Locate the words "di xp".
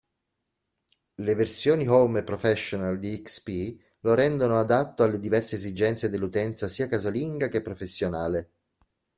2.97-3.79